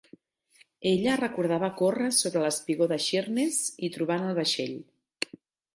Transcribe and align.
Ella 0.91 1.17
recordava 1.21 1.69
córrer 1.83 2.09
sobre 2.21 2.43
l'espigó 2.47 2.89
de 2.93 2.99
Sheerness 3.09 3.61
i 3.89 3.95
trobant 3.99 4.29
el 4.33 4.39
vaixell. 4.41 4.77